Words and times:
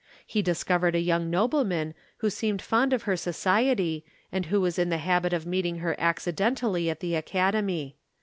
He 0.25 0.41
discovered 0.41 0.95
a 0.95 0.99
young 0.99 1.29
nobleman 1.29 1.93
who 2.17 2.31
seemed 2.31 2.59
fond 2.59 2.91
of 2.91 3.03
her 3.03 3.15
society 3.15 4.03
and 4.31 4.47
who 4.47 4.59
was 4.59 4.79
in 4.79 4.89
the 4.89 4.97
habit 4.97 5.31
of 5.31 5.45
meeting 5.45 5.77
her 5.77 5.95
accidentally 5.99 6.89
at 6.89 7.01
the 7.01 7.13
Academy. 7.13 7.97